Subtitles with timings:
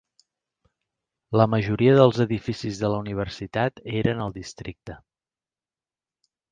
[1.41, 5.01] La majoria dels edificis de la universitat eren al districte.